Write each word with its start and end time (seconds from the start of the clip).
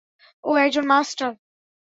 ও 0.43 0.51
একজন 0.57 0.85
মাস্টার। 0.87 1.31